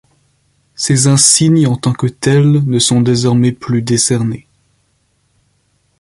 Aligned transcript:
Ces 0.73 1.05
insignes 1.05 1.67
en 1.67 1.75
tant 1.77 1.93
que 1.93 2.07
tels 2.07 2.63
ne 2.65 2.79
sont 2.79 3.01
désormais 3.01 3.51
plus 3.51 3.83
décernés. 3.83 4.47